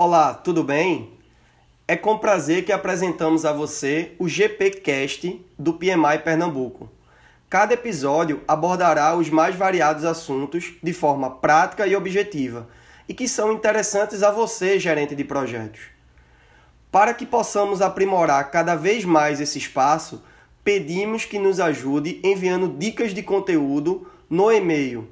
[0.00, 1.10] Olá, tudo bem?
[1.88, 6.88] É com prazer que apresentamos a você o GPcast do PMI Pernambuco.
[7.50, 12.68] Cada episódio abordará os mais variados assuntos de forma prática e objetiva
[13.08, 15.80] e que são interessantes a você, gerente de projetos.
[16.92, 20.22] Para que possamos aprimorar cada vez mais esse espaço,
[20.62, 25.08] pedimos que nos ajude enviando dicas de conteúdo no e-mail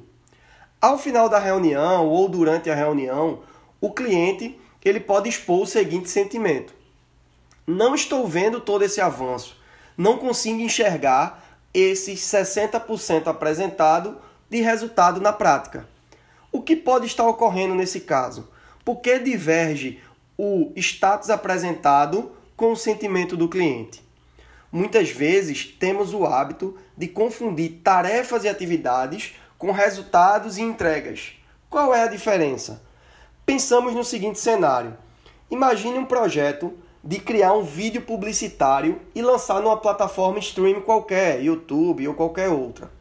[0.80, 3.40] Ao final da reunião ou durante a reunião,
[3.82, 6.76] o cliente ele pode expor o seguinte sentimento:
[7.66, 9.60] Não estou vendo todo esse avanço,
[9.98, 15.90] não consigo enxergar esses 60% apresentado de resultado na prática.
[16.52, 18.54] O que pode estar ocorrendo nesse caso?
[18.86, 20.00] Por que diverge
[20.38, 24.06] o status apresentado com o sentimento do cliente?
[24.72, 31.34] Muitas vezes temos o hábito de confundir tarefas e atividades com resultados e entregas.
[31.68, 32.84] Qual é a diferença?
[33.44, 34.96] Pensamos no seguinte cenário:
[35.50, 36.72] imagine um projeto
[37.04, 42.92] de criar um vídeo publicitário e lançar numa plataforma streaming qualquer, YouTube ou qualquer outra.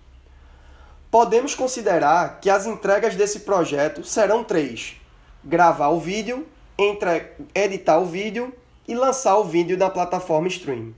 [1.11, 4.97] Podemos considerar que as entregas desse projeto serão três:
[5.45, 6.47] gravar o vídeo,
[6.79, 7.33] entre...
[7.55, 8.52] editar o vídeo
[8.86, 10.95] e lançar o vídeo na plataforma streaming.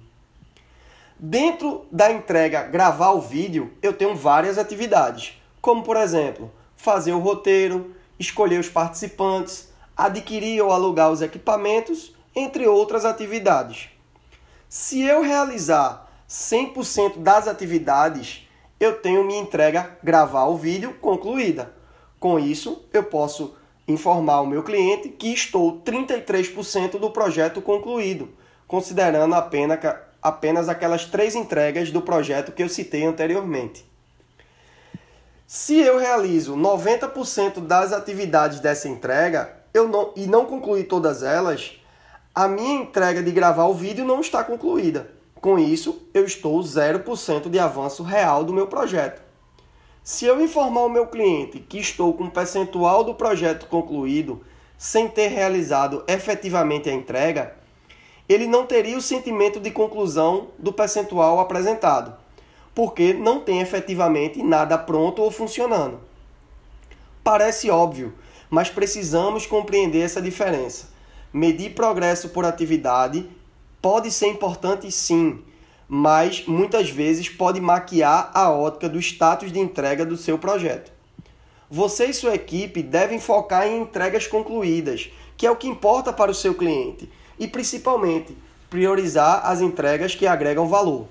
[1.19, 7.19] Dentro da entrega gravar o vídeo, eu tenho várias atividades, como por exemplo, fazer o
[7.19, 13.89] roteiro, escolher os participantes, adquirir ou alugar os equipamentos entre outras atividades.
[14.69, 18.47] Se eu realizar 100% das atividades,
[18.79, 21.73] eu tenho minha entrega gravar o vídeo concluída.
[22.21, 28.29] Com isso, eu posso informar o meu cliente que estou 33% do projeto concluído,
[28.67, 29.79] considerando apenas,
[30.21, 33.85] apenas aquelas três entregas do projeto que eu citei anteriormente.
[35.47, 41.79] Se eu realizo 90% das atividades dessa entrega eu não, e não concluir todas elas,
[42.35, 45.11] a minha entrega de gravar o vídeo não está concluída.
[45.41, 49.26] Com isso, eu estou 0% de avanço real do meu projeto.
[50.07, 54.41] Se eu informar o meu cliente que estou com um percentual do projeto concluído
[54.79, 57.57] sem ter realizado efetivamente a entrega,
[58.29, 62.17] ele não teria o sentimento de conclusão do percentual apresentado,
[62.73, 65.99] porque não tem efetivamente nada pronto ou funcionando.
[67.25, 68.15] Parece óbvio,
[68.49, 70.87] mas precisamos compreender essa diferença.
[71.33, 73.29] Medir progresso por atividade
[73.83, 75.43] pode ser importante sim,
[75.89, 80.91] mas muitas vezes pode maquiar a ótica do status de entrega do seu projeto.
[81.71, 86.31] Você e sua equipe devem focar em entregas concluídas, que é o que importa para
[86.31, 88.37] o seu cliente, e principalmente
[88.71, 91.07] priorizar as entregas que agregam valor.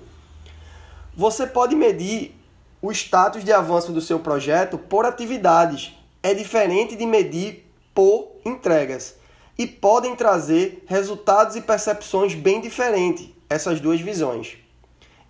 [1.14, 2.34] Você pode medir
[2.82, 9.16] o status de avanço do seu projeto por atividades, é diferente de medir por entregas
[9.58, 14.65] e podem trazer resultados e percepções bem diferentes, essas duas visões.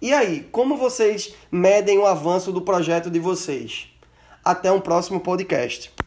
[0.00, 3.88] E aí, como vocês medem o avanço do projeto de vocês?
[4.44, 5.96] Até um próximo podcast.